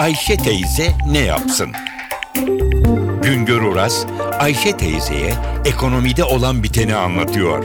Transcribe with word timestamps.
Ayşe 0.00 0.36
teyze 0.36 0.92
ne 1.10 1.18
yapsın? 1.18 1.72
Güngör 3.22 3.62
Oras, 3.62 4.06
Ayşe 4.38 4.76
teyzeye 4.76 5.34
ekonomide 5.64 6.24
olan 6.24 6.62
biteni 6.62 6.94
anlatıyor. 6.94 7.64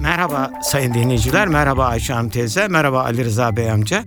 Merhaba 0.00 0.50
sayın 0.62 0.94
dinleyiciler, 0.94 1.48
merhaba 1.48 1.86
Ayşe 1.86 2.12
Hanım 2.12 2.30
teyze, 2.30 2.68
merhaba 2.68 3.02
Ali 3.02 3.24
Rıza 3.24 3.56
Bey 3.56 3.70
amca. 3.70 4.04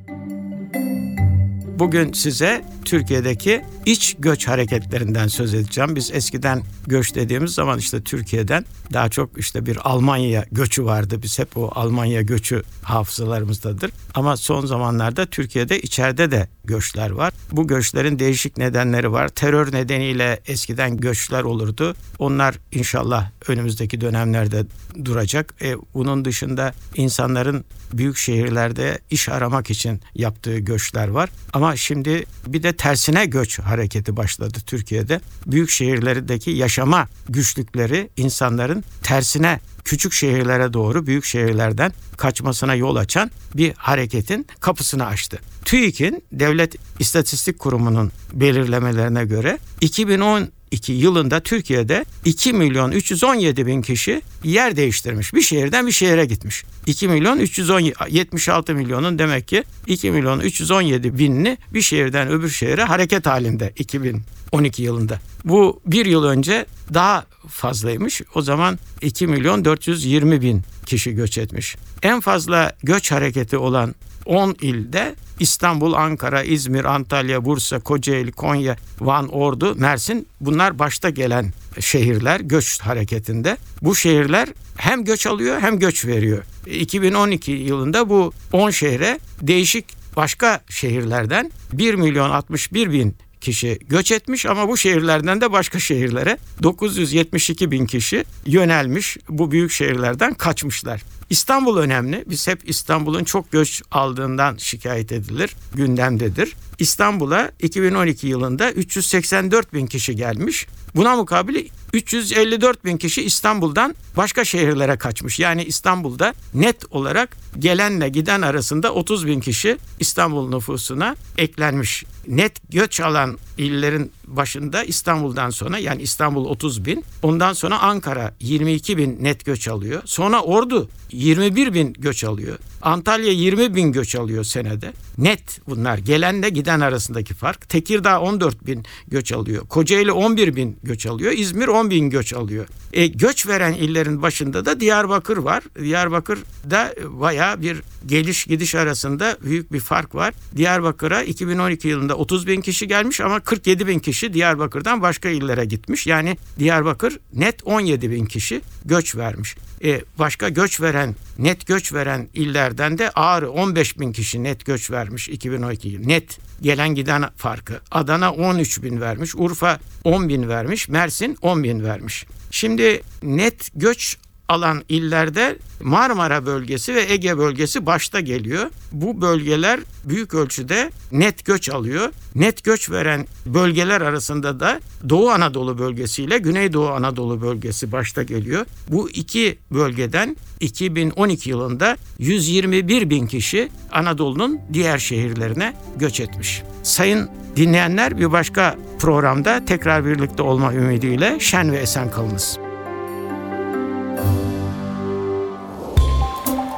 Bugün 1.79 2.13
size 2.13 2.61
Türkiye'deki 2.85 3.61
iç 3.85 4.15
göç 4.19 4.47
hareketlerinden 4.47 5.27
söz 5.27 5.53
edeceğim. 5.53 5.95
Biz 5.95 6.11
eskiden 6.11 6.61
göç 6.87 7.15
dediğimiz 7.15 7.51
zaman 7.51 7.79
işte 7.79 8.03
Türkiye'den 8.03 8.65
daha 8.93 9.09
çok 9.09 9.37
işte 9.37 9.65
bir 9.65 9.77
Almanya 9.89 10.45
göçü 10.51 10.85
vardı. 10.85 11.19
Biz 11.23 11.39
hep 11.39 11.57
o 11.57 11.71
Almanya 11.75 12.21
göçü 12.21 12.63
hafızalarımızdadır. 12.81 13.91
Ama 14.15 14.37
son 14.37 14.65
zamanlarda 14.65 15.25
Türkiye'de 15.25 15.81
içeride 15.81 16.31
de 16.31 16.47
göçler 16.63 17.09
var. 17.09 17.33
Bu 17.51 17.67
göçlerin 17.67 18.19
değişik 18.19 18.57
nedenleri 18.57 19.11
var. 19.11 19.27
Terör 19.27 19.73
nedeniyle 19.73 20.39
eskiden 20.47 20.97
göçler 20.97 21.43
olurdu. 21.43 21.95
Onlar 22.19 22.55
inşallah 22.71 23.29
önümüzdeki 23.47 24.01
dönemlerde 24.01 24.65
duracak. 25.05 25.53
E, 25.61 25.75
bunun 25.93 26.25
dışında 26.25 26.73
insanların 26.95 27.65
büyük 27.93 28.17
şehirlerde 28.17 28.99
iş 29.09 29.29
aramak 29.29 29.69
için 29.69 30.01
yaptığı 30.15 30.57
göçler 30.57 31.07
var. 31.07 31.29
Ama 31.53 31.75
şimdi 31.75 32.25
bir 32.47 32.63
de 32.63 32.73
tersine 32.73 33.25
göç 33.25 33.59
hareketi 33.59 34.17
başladı 34.17 34.57
Türkiye'de. 34.65 35.21
Büyük 35.45 35.69
şehirlerdeki 35.69 36.51
yaşama 36.51 37.07
güçlükleri 37.29 38.09
insanların 38.17 38.83
tersine 39.03 39.59
küçük 39.91 40.13
şehirlere 40.13 40.73
doğru 40.73 41.07
büyük 41.07 41.25
şehirlerden 41.25 41.91
kaçmasına 42.17 42.75
yol 42.75 42.95
açan 42.95 43.31
bir 43.55 43.73
hareketin 43.77 44.47
kapısını 44.59 45.05
açtı. 45.05 45.39
TÜİK'in 45.65 46.23
Devlet 46.31 46.75
İstatistik 46.99 47.59
Kurumu'nun 47.59 48.11
belirlemelerine 48.33 49.25
göre 49.25 49.57
2012 49.81 50.91
yılında 50.91 51.39
Türkiye'de 51.39 52.05
2 52.25 52.53
milyon 52.53 52.91
317 52.91 53.65
bin 53.65 53.81
kişi 53.81 54.21
yer 54.43 54.75
değiştirmiş. 54.75 55.33
Bir 55.33 55.41
şehirden 55.41 55.87
bir 55.87 55.91
şehre 55.91 56.25
gitmiş. 56.25 56.63
2 56.85 57.07
milyon 57.07 57.39
376 57.39 58.75
milyonun 58.75 59.19
demek 59.19 59.47
ki 59.47 59.63
2 59.87 60.11
milyon 60.11 60.39
317 60.39 61.17
binini 61.17 61.57
bir 61.73 61.81
şehirden 61.81 62.29
öbür 62.29 62.49
şehre 62.49 62.83
hareket 62.83 63.25
halinde 63.25 63.73
2012 63.77 64.83
yılında. 64.83 65.19
Bu 65.45 65.81
bir 65.85 66.05
yıl 66.05 66.23
önce 66.23 66.65
daha 66.93 67.25
fazlaymış. 67.47 68.21
O 68.35 68.41
zaman 68.41 68.79
2 69.01 69.27
milyon 69.27 69.65
420 69.65 70.41
bin 70.41 70.61
kişi 70.85 71.15
göç 71.15 71.37
etmiş. 71.37 71.75
En 72.03 72.19
fazla 72.19 72.71
göç 72.83 73.11
hareketi 73.11 73.57
olan 73.57 73.95
10 74.25 74.55
ilde 74.61 75.15
İstanbul, 75.39 75.93
Ankara, 75.93 76.43
İzmir, 76.43 76.85
Antalya, 76.85 77.45
Bursa, 77.45 77.79
Kocaeli, 77.79 78.31
Konya, 78.31 78.75
Van, 78.99 79.27
Ordu, 79.27 79.75
Mersin 79.75 80.27
bunlar 80.41 80.79
başta 80.79 81.09
gelen 81.09 81.53
şehirler 81.79 82.39
göç 82.39 82.79
hareketinde. 82.79 83.57
Bu 83.81 83.95
şehirler 83.95 84.49
hem 84.77 85.03
göç 85.03 85.27
alıyor 85.27 85.61
hem 85.61 85.79
göç 85.79 86.05
veriyor. 86.05 86.43
2012 86.65 87.51
yılında 87.51 88.09
bu 88.09 88.33
10 88.53 88.69
şehre 88.69 89.19
değişik 89.41 89.85
başka 90.15 90.61
şehirlerden 90.69 91.51
1 91.73 91.93
milyon 91.93 92.29
61 92.29 92.91
bin 92.91 93.15
kişi 93.41 93.79
göç 93.89 94.11
etmiş 94.11 94.45
ama 94.45 94.67
bu 94.67 94.77
şehirlerden 94.77 95.41
de 95.41 95.51
başka 95.51 95.79
şehirlere 95.79 96.37
972 96.63 97.71
bin 97.71 97.85
kişi 97.85 98.25
yönelmiş. 98.45 99.17
Bu 99.29 99.51
büyük 99.51 99.71
şehirlerden 99.71 100.33
kaçmışlar. 100.33 101.01
İstanbul 101.29 101.77
önemli. 101.77 102.23
Biz 102.27 102.47
hep 102.47 102.69
İstanbul'un 102.69 103.23
çok 103.23 103.51
göç 103.51 103.81
aldığından 103.91 104.57
şikayet 104.57 105.11
edilir. 105.11 105.55
Gündemdedir. 105.75 106.55
İstanbul'a 106.81 107.51
2012 107.59 108.27
yılında 108.27 108.71
384 108.71 109.73
bin 109.73 109.87
kişi 109.87 110.15
gelmiş. 110.15 110.67
Buna 110.95 111.15
mukabil 111.15 111.65
354 111.93 112.85
bin 112.85 112.97
kişi 112.97 113.23
İstanbul'dan 113.23 113.95
başka 114.17 114.45
şehirlere 114.45 114.97
kaçmış. 114.97 115.39
Yani 115.39 115.63
İstanbul'da 115.63 116.33
net 116.53 116.85
olarak 116.89 117.37
gelenle 117.59 118.09
giden 118.09 118.41
arasında 118.41 118.93
30 118.93 119.27
bin 119.27 119.39
kişi 119.39 119.77
İstanbul 119.99 120.49
nüfusuna 120.49 121.15
eklenmiş. 121.37 122.03
Net 122.27 122.71
göç 122.71 123.01
alan 123.01 123.37
illerin 123.61 124.11
başında 124.27 124.83
İstanbul'dan 124.83 125.49
sonra 125.49 125.77
yani 125.77 126.01
İstanbul 126.01 126.45
30 126.45 126.85
bin. 126.85 127.03
Ondan 127.21 127.53
sonra 127.53 127.79
Ankara 127.79 128.33
22 128.39 128.97
bin 128.97 129.23
net 129.23 129.45
göç 129.45 129.67
alıyor. 129.67 130.01
Sonra 130.05 130.41
Ordu 130.41 130.89
21 131.11 131.73
bin 131.73 131.93
göç 131.93 132.23
alıyor. 132.23 132.57
Antalya 132.81 133.31
20 133.31 133.75
bin 133.75 133.91
göç 133.91 134.15
alıyor 134.15 134.43
senede. 134.43 134.93
Net 135.17 135.59
bunlar 135.67 135.97
gelenle 135.97 136.49
giden 136.49 136.79
arasındaki 136.79 137.33
fark. 137.33 137.69
Tekirdağ 137.69 138.21
14 138.21 138.65
bin 138.65 138.85
göç 139.07 139.31
alıyor. 139.31 139.67
Kocaeli 139.67 140.11
11 140.11 140.55
bin 140.55 140.77
göç 140.83 141.05
alıyor. 141.05 141.31
İzmir 141.31 141.67
10 141.67 141.89
bin 141.89 142.09
göç 142.09 142.33
alıyor. 142.33 142.67
E, 142.93 143.07
göç 143.07 143.47
veren 143.47 143.73
illerin 143.73 144.21
başında 144.21 144.65
da 144.65 144.79
Diyarbakır 144.79 145.37
var. 145.37 145.63
Diyarbakır'da 145.81 146.93
baya 147.09 147.61
bir 147.61 147.81
geliş 148.05 148.45
gidiş 148.45 148.75
arasında 148.75 149.37
büyük 149.43 149.73
bir 149.73 149.79
fark 149.79 150.15
var. 150.15 150.33
Diyarbakır'a 150.55 151.23
2012 151.23 151.87
yılında 151.87 152.15
30 152.15 152.47
bin 152.47 152.61
kişi 152.61 152.87
gelmiş 152.87 153.21
ama 153.21 153.39
47 153.51 153.87
bin 153.87 153.99
kişi 153.99 154.33
Diyarbakır'dan 154.33 155.01
başka 155.01 155.29
illere 155.29 155.65
gitmiş. 155.65 156.07
Yani 156.07 156.37
Diyarbakır 156.59 157.19
net 157.33 157.55
17 157.65 158.11
bin 158.11 158.25
kişi 158.25 158.61
göç 158.85 159.15
vermiş. 159.15 159.55
E, 159.83 160.01
başka 160.19 160.49
göç 160.49 160.81
veren, 160.81 161.15
net 161.37 161.67
göç 161.67 161.93
veren 161.93 162.29
illerden 162.33 162.97
de 162.97 163.09
Ağrı 163.09 163.51
15 163.51 163.99
bin 163.99 164.11
kişi 164.11 164.43
net 164.43 164.65
göç 164.65 164.91
vermiş 164.91 165.29
2012 165.29 165.87
yıl. 165.89 166.05
Net 166.05 166.39
gelen 166.61 166.95
giden 166.95 167.23
farkı. 167.37 167.81
Adana 167.91 168.33
13 168.33 168.83
bin 168.83 169.01
vermiş, 169.01 169.35
Urfa 169.35 169.79
10 170.03 170.29
bin 170.29 170.49
vermiş, 170.49 170.89
Mersin 170.89 171.37
10 171.41 171.63
bin 171.63 171.83
vermiş. 171.83 172.25
Şimdi 172.51 173.01
net 173.23 173.69
göç 173.75 174.17
alan 174.51 174.83
illerde 174.89 175.57
Marmara 175.81 176.45
bölgesi 176.45 176.95
ve 176.95 177.11
Ege 177.11 177.37
bölgesi 177.37 177.85
başta 177.85 178.19
geliyor. 178.19 178.69
Bu 178.91 179.21
bölgeler 179.21 179.79
büyük 180.05 180.33
ölçüde 180.33 180.91
net 181.11 181.45
göç 181.45 181.69
alıyor. 181.69 182.09
Net 182.35 182.63
göç 182.63 182.91
veren 182.91 183.27
bölgeler 183.45 184.01
arasında 184.01 184.59
da 184.59 184.79
Doğu 185.09 185.29
Anadolu 185.29 185.77
bölgesi 185.77 186.23
ile 186.23 186.37
Güneydoğu 186.37 186.89
Anadolu 186.89 187.41
bölgesi 187.41 187.91
başta 187.91 188.23
geliyor. 188.23 188.65
Bu 188.87 189.09
iki 189.09 189.57
bölgeden 189.71 190.37
2012 190.59 191.49
yılında 191.49 191.97
121 192.19 193.09
bin 193.09 193.27
kişi 193.27 193.69
Anadolu'nun 193.91 194.59
diğer 194.73 194.97
şehirlerine 194.97 195.73
göç 195.95 196.19
etmiş. 196.19 196.63
Sayın 196.83 197.29
dinleyenler 197.55 198.17
bir 198.17 198.31
başka 198.31 198.75
programda 198.99 199.65
tekrar 199.65 200.05
birlikte 200.05 200.43
olma 200.43 200.73
ümidiyle 200.73 201.39
şen 201.39 201.71
ve 201.71 201.77
esen 201.77 202.11
kalınız. 202.11 202.60